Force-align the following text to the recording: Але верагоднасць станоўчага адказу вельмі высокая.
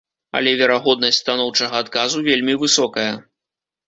Але 0.37 0.51
верагоднасць 0.61 1.19
станоўчага 1.23 1.81
адказу 1.85 2.17
вельмі 2.29 2.57
высокая. 2.65 3.05